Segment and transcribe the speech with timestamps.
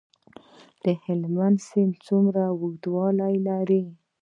[0.83, 3.83] د هلمند سیند څومره اوږدوالی لري؟